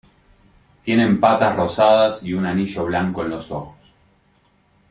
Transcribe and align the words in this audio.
Tienen 0.83 1.19
patas 1.19 1.55
rosadas 1.55 2.23
y 2.23 2.33
un 2.33 2.47
anillo 2.47 2.85
blanco 2.87 3.21
en 3.21 3.29
los 3.29 3.51
ojos. 3.51 3.77